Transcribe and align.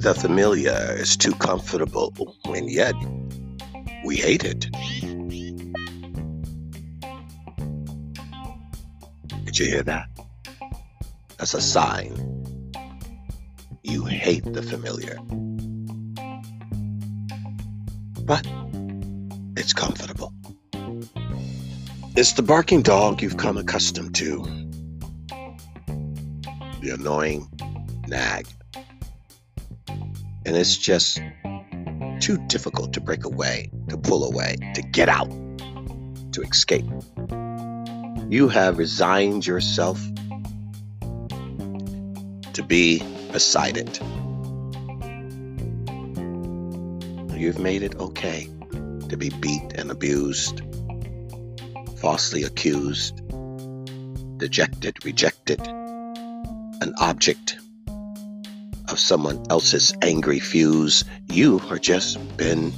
The 0.00 0.14
familiar 0.14 0.94
is 0.96 1.16
too 1.16 1.32
comfortable, 1.32 2.36
and 2.44 2.70
yet 2.70 2.94
we 4.04 4.16
hate 4.16 4.44
it. 4.44 4.70
Did 9.44 9.58
you 9.58 9.66
hear 9.66 9.82
that? 9.82 10.06
That's 11.36 11.54
a 11.54 11.60
sign 11.60 12.14
you 13.82 14.04
hate 14.04 14.44
the 14.44 14.62
familiar. 14.62 15.18
But 18.24 18.46
it's 19.56 19.72
comfortable. 19.72 20.32
It's 22.16 22.34
the 22.34 22.42
barking 22.42 22.82
dog 22.82 23.20
you've 23.20 23.36
come 23.36 23.56
accustomed 23.56 24.14
to. 24.14 24.44
The 26.82 26.90
annoying 26.94 27.48
nag. 28.06 28.46
And 30.46 30.56
it's 30.56 30.76
just 30.76 31.20
too 32.20 32.38
difficult 32.46 32.92
to 32.94 33.00
break 33.00 33.24
away, 33.24 33.70
to 33.88 33.96
pull 33.96 34.24
away, 34.24 34.56
to 34.74 34.82
get 34.82 35.08
out, 35.08 35.30
to 36.32 36.42
escape. 36.42 36.86
You 38.28 38.48
have 38.48 38.78
resigned 38.78 39.46
yourself 39.46 40.00
to 42.52 42.62
be 42.66 43.02
beside 43.32 43.76
it. 43.76 44.00
You've 47.38 47.58
made 47.58 47.82
it 47.82 47.94
okay 47.96 48.48
to 49.08 49.16
be 49.16 49.30
beat 49.30 49.72
and 49.74 49.90
abused, 49.90 50.60
falsely 51.98 52.42
accused, 52.42 53.22
dejected, 54.38 55.04
rejected, 55.04 55.60
an 56.80 56.94
object 56.98 57.58
of 58.88 58.98
someone 58.98 59.44
else's 59.50 59.94
angry 60.02 60.40
fuse. 60.40 61.04
You 61.28 61.60
are 61.70 61.78
just 61.78 62.18
been, 62.36 62.72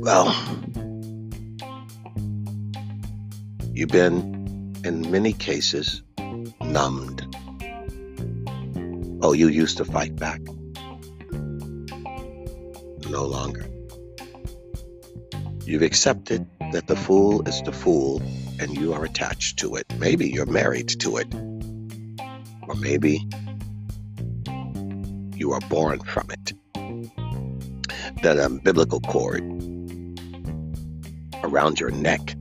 well, 0.00 0.34
you've 3.72 3.88
been, 3.88 4.74
in 4.84 5.10
many 5.10 5.32
cases, 5.32 6.02
numbed. 6.60 7.26
Oh, 9.22 9.32
you 9.32 9.48
used 9.48 9.78
to 9.78 9.84
fight 9.84 10.16
back. 10.16 10.40
No 13.08 13.24
longer. 13.24 13.66
You've 15.64 15.82
accepted 15.82 16.46
that 16.72 16.86
the 16.88 16.96
fool 16.96 17.46
is 17.48 17.62
the 17.62 17.72
fool 17.72 18.20
and 18.60 18.76
you 18.76 18.92
are 18.92 19.04
attached 19.04 19.58
to 19.60 19.76
it. 19.76 19.86
Maybe 19.98 20.28
you're 20.28 20.46
married 20.46 20.88
to 21.00 21.16
it. 21.16 21.34
Or 22.68 22.74
maybe 22.74 23.26
you 25.44 25.52
are 25.52 25.60
born 25.68 26.00
from 26.00 26.30
it. 26.30 26.54
That 28.22 28.38
umbilical 28.38 28.98
cord 29.00 29.42
around 31.42 31.78
your 31.78 31.90
neck, 31.90 32.34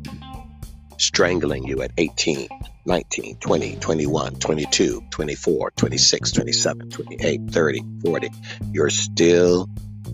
strangling 0.98 1.66
you 1.66 1.82
at 1.82 1.92
18, 1.98 2.48
19, 2.86 3.36
20, 3.40 3.76
21, 3.76 4.36
22, 4.36 5.02
24, 5.10 5.72
26, 5.72 6.32
27, 6.32 6.90
28, 6.92 7.42
30, 7.50 7.82
40. 8.06 8.30
You're 8.72 8.90
still 8.90 9.68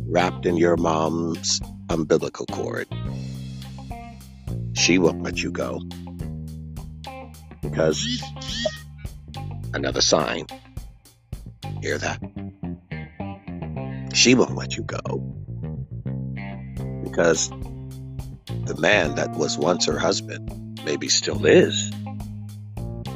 wrapped 0.07 0.47
in 0.47 0.57
your 0.57 0.75
mom's 0.75 1.61
umbilical 1.91 2.47
cord. 2.47 2.87
She 4.73 4.97
won't 4.97 5.21
let 5.21 5.43
you 5.43 5.51
go. 5.51 5.79
Because 7.61 8.03
another 9.75 10.01
sign. 10.01 10.47
Hear 11.83 11.99
that? 11.99 12.38
She 14.19 14.35
won't 14.35 14.55
let 14.55 14.75
you 14.75 14.83
go. 14.83 14.99
Because 17.05 17.47
the 17.47 18.75
man 18.77 19.15
that 19.15 19.31
was 19.37 19.57
once 19.57 19.85
her 19.85 19.97
husband 19.97 20.81
maybe 20.83 21.07
still 21.07 21.45
is 21.45 21.89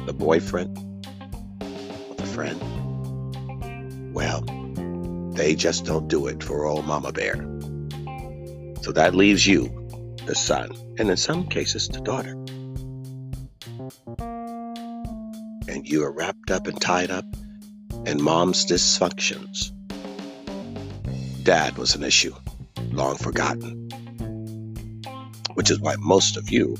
the 0.06 0.14
boyfriend 0.16 0.78
or 2.08 2.14
the 2.14 2.24
friend. 2.24 2.58
Well, 4.14 4.46
they 5.34 5.54
just 5.54 5.84
don't 5.84 6.08
do 6.08 6.26
it 6.26 6.42
for 6.42 6.64
old 6.64 6.86
Mama 6.86 7.12
Bear. 7.12 7.34
So 8.80 8.90
that 8.92 9.14
leaves 9.14 9.46
you, 9.46 9.68
the 10.24 10.34
son, 10.34 10.70
and 10.98 11.10
in 11.10 11.18
some 11.18 11.48
cases, 11.48 11.86
the 11.86 12.00
daughter. 12.00 12.32
And 15.68 15.86
you 15.86 16.02
are 16.04 16.12
wrapped 16.12 16.50
up 16.50 16.66
and 16.66 16.80
tied 16.80 17.10
up 17.10 17.26
in 18.06 18.22
mom's 18.22 18.64
dysfunctions. 18.64 19.73
Dad 21.44 21.76
was 21.76 21.94
an 21.94 22.02
issue, 22.02 22.34
long 22.90 23.16
forgotten, 23.16 23.90
which 25.52 25.70
is 25.70 25.78
why 25.78 25.94
most 25.98 26.38
of 26.38 26.50
you 26.50 26.74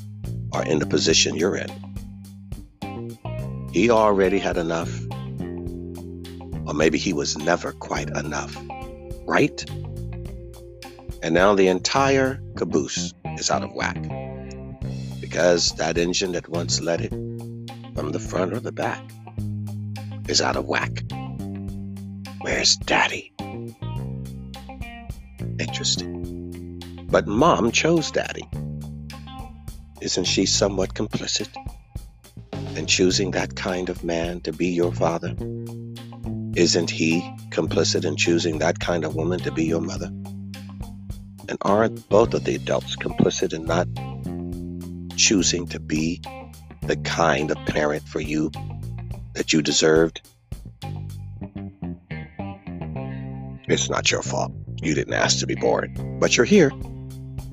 are 0.53 0.65
in 0.65 0.79
the 0.79 0.87
position 0.87 1.37
you're 1.37 1.57
in. 1.57 1.69
He 3.75 3.91
already 3.91 4.39
had 4.39 4.57
enough, 4.57 4.89
or 6.67 6.73
maybe 6.73 6.97
he 6.97 7.13
was 7.13 7.37
never 7.37 7.73
quite 7.73 8.09
enough, 8.17 8.57
right? 9.27 9.63
And 11.23 11.35
now 11.35 11.55
the 11.55 11.69
entire 11.69 12.41
caboose 12.57 13.13
is 13.39 13.51
out 13.51 13.65
of 13.65 13.75
whack 13.75 14.03
because 15.21 15.73
that 15.73 15.99
engine 15.99 16.33
that 16.33 16.49
once 16.49 16.81
led 16.81 17.03
it 17.03 17.11
from 17.95 18.13
the 18.13 18.19
front 18.19 18.55
or 18.55 18.61
the 18.61 18.73
back 18.73 19.03
is 20.27 20.41
out 20.41 20.57
of 20.57 20.65
whack. 20.65 21.03
Where's 22.41 22.77
daddy? 22.77 23.35
Interesting. 25.59 26.81
But 27.11 27.27
mom 27.27 27.71
chose 27.71 28.11
daddy. 28.11 28.49
Isn't 30.01 30.25
she 30.25 30.47
somewhat 30.47 30.95
complicit 30.95 31.49
in 32.77 32.87
choosing 32.87 33.31
that 33.31 33.55
kind 33.55 33.89
of 33.89 34.03
man 34.03 34.41
to 34.43 34.53
be 34.53 34.67
your 34.67 34.93
father? 34.93 35.35
Isn't 36.57 36.91
he 36.91 37.21
complicit 37.51 38.05
in 38.05 38.17
choosing 38.17 38.59
that 38.59 38.81
kind 38.81 39.05
of 39.05 39.15
woman 39.15 39.39
to 39.41 39.53
be 39.53 39.65
your 39.65 39.81
mother? 39.81 40.07
And 41.49 41.57
aren't 41.63 42.09
both 42.09 42.35
of 42.35 42.45
the 42.45 42.57
adults 42.57 42.97
complicit 42.97 43.53
in 43.53 43.65
not 43.65 43.87
choosing 45.17 45.67
to 45.69 45.79
be 45.79 46.21
the 46.83 46.97
kind 46.97 47.51
of 47.51 47.57
parent 47.67 48.03
for 48.09 48.21
you 48.21 48.51
that 49.35 49.53
you 49.53 49.63
deserved? 49.63 50.21
It's 53.67 53.89
not 53.89 54.11
your 54.11 54.23
fault. 54.23 54.53
You 54.85 54.95
didn't 54.95 55.15
ask 55.15 55.39
to 55.39 55.47
be 55.47 55.55
born, 55.55 56.19
but 56.21 56.37
you're 56.37 56.45
here. 56.45 56.71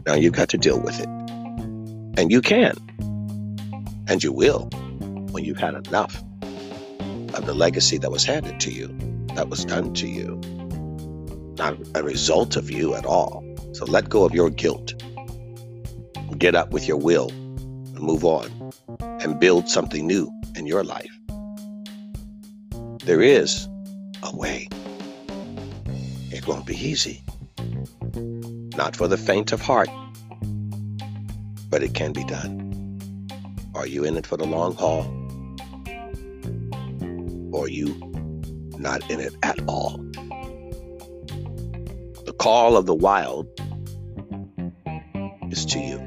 Now 0.06 0.16
you've 0.16 0.34
got 0.34 0.50
to 0.50 0.58
deal 0.58 0.81
with 0.81 1.00
it. 1.00 1.08
And 2.18 2.30
you 2.30 2.42
can. 2.42 2.75
And 4.08 4.22
you 4.22 4.34
will 4.34 4.66
when 5.31 5.46
you've 5.46 5.58
had 5.58 5.74
enough 5.88 6.22
of 7.34 7.46
the 7.46 7.53
legacy 7.53 7.97
that 8.00 8.12
was 8.12 8.25
handed 8.25 8.59
to 8.59 8.72
you, 8.72 8.88
that 9.36 9.47
was 9.47 9.64
done 9.64 9.94
to 9.94 10.08
you. 10.08 10.42
Not 11.58 11.78
a 11.96 12.03
result 12.03 12.58
of 12.58 12.69
you 12.69 12.96
at 12.96 13.06
all. 13.06 13.46
So 13.72 13.86
let 13.86 14.09
go 14.09 14.25
of 14.25 14.36
your 14.36 14.50
guilt. 14.50 14.94
Get 16.38 16.53
up 16.53 16.72
with 16.72 16.86
your 16.86 16.98
will 16.98 17.30
and 17.30 18.00
move 18.00 18.25
on 18.25 18.74
and 19.00 19.40
build 19.40 19.69
something 19.69 20.06
new 20.06 20.30
in 20.58 20.66
your 20.68 20.84
life. 20.84 21.18
There 23.06 23.22
is 23.22 23.69
a 24.22 24.36
way. 24.36 24.68
It 26.41 26.47
won't 26.47 26.66
be 26.66 26.75
easy. 26.75 27.22
Not 28.75 28.96
for 28.96 29.07
the 29.07 29.16
faint 29.16 29.52
of 29.52 29.62
heart, 29.62 29.90
but 31.69 31.84
it 31.84 31.94
can 31.94 32.13
be 32.13 32.24
done. 32.24 32.97
Are 33.75 33.85
you 33.85 34.06
in 34.06 34.18
it 34.18 34.25
for 34.25 34.38
the 34.38 34.47
long 34.47 34.74
haul? 34.74 35.06
Or 37.54 37.69
you 37.69 37.94
not 38.80 39.07
in 39.12 39.19
it 39.19 39.36
at 39.44 39.60
all? 39.68 39.98
The 42.25 42.33
call 42.39 42.75
of 42.75 42.88
the 42.88 42.95
wild 42.95 43.48
is 45.51 45.63
to 45.68 45.80
you. 45.80 46.00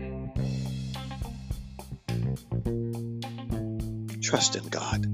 Trust 4.20 4.56
in 4.56 4.66
God. 4.66 5.06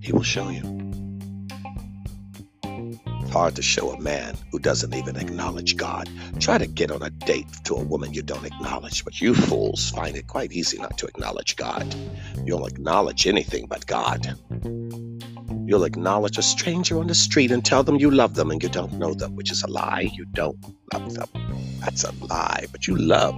He 0.00 0.12
will 0.12 0.22
show 0.22 0.50
you. 0.50 0.73
Hard 3.34 3.56
to 3.56 3.62
show 3.62 3.90
a 3.90 4.00
man 4.00 4.36
who 4.52 4.60
doesn't 4.60 4.94
even 4.94 5.16
acknowledge 5.16 5.76
God. 5.76 6.08
Try 6.38 6.56
to 6.56 6.68
get 6.68 6.92
on 6.92 7.02
a 7.02 7.10
date 7.10 7.48
to 7.64 7.74
a 7.74 7.82
woman 7.82 8.14
you 8.14 8.22
don't 8.22 8.44
acknowledge, 8.44 9.04
but 9.04 9.20
you 9.20 9.34
fools 9.34 9.90
find 9.90 10.16
it 10.16 10.28
quite 10.28 10.52
easy 10.52 10.78
not 10.78 10.96
to 10.98 11.06
acknowledge 11.06 11.56
God. 11.56 11.92
You'll 12.44 12.64
acknowledge 12.64 13.26
anything 13.26 13.66
but 13.66 13.88
God. 13.88 14.38
You'll 15.66 15.82
acknowledge 15.82 16.38
a 16.38 16.42
stranger 16.42 16.96
on 17.00 17.08
the 17.08 17.14
street 17.16 17.50
and 17.50 17.64
tell 17.64 17.82
them 17.82 17.96
you 17.96 18.08
love 18.08 18.36
them 18.36 18.52
and 18.52 18.62
you 18.62 18.68
don't 18.68 18.92
know 18.92 19.14
them, 19.14 19.34
which 19.34 19.50
is 19.50 19.64
a 19.64 19.68
lie. 19.68 20.08
You 20.12 20.26
don't 20.26 20.64
love 20.92 21.12
them. 21.14 21.26
That's 21.80 22.04
a 22.04 22.12
lie, 22.24 22.66
but 22.70 22.86
you 22.86 22.94
love 22.96 23.34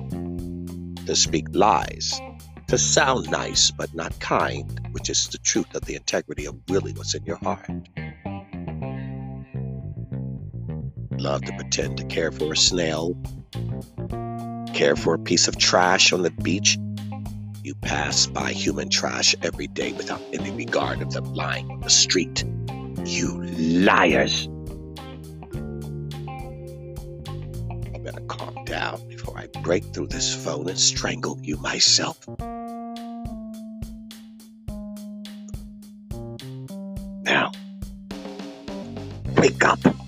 to 1.07 1.17
speak 1.17 1.47
lies, 1.53 2.21
to 2.69 2.77
sound 2.77 3.31
nice 3.31 3.71
but 3.71 3.95
not 3.95 4.21
kind, 4.21 4.79
which 4.93 5.09
is 5.09 5.29
the 5.29 5.39
truth 5.39 5.75
of 5.75 5.87
the 5.87 5.95
integrity 5.95 6.45
of 6.45 6.55
really 6.69 6.93
what's 6.93 7.15
in 7.15 7.25
your 7.25 7.39
heart. 7.39 7.71
Love 11.21 11.43
to 11.43 11.53
pretend 11.53 11.97
to 11.99 12.05
care 12.05 12.31
for 12.31 12.53
a 12.53 12.57
snail, 12.57 13.17
care 14.75 14.97
for 14.97 15.15
a 15.15 15.19
piece 15.19 15.49
of 15.49 15.57
trash 15.57 16.13
on 16.13 16.23
the 16.23 16.31
beach. 16.31 16.79
You 17.63 17.75
pass 17.75 18.27
by 18.27 18.53
human 18.53 18.89
trash 18.89 19.35
every 19.43 19.67
day 19.67 19.93
without 19.93 20.23
any 20.33 20.51
regard 20.51 21.03
of 21.03 21.13
them 21.13 21.35
lying 21.35 21.71
on 21.71 21.81
the 21.81 21.91
street. 21.91 22.45
You 23.05 23.43
liars! 23.59 24.49
I 27.95 27.99
better 27.99 28.21
calm 28.29 28.65
down 28.65 29.09
before 29.09 29.39
I 29.39 29.47
break 29.63 29.85
through 29.87 30.09
this 30.09 30.35
phone 30.35 30.69
and 30.69 30.79
strangle 30.79 31.39
you 31.43 31.57
myself. 31.57 32.19
Now, 37.25 37.53
wake 39.37 39.65
up! 39.65 40.06